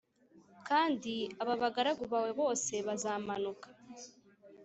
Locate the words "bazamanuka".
2.87-3.67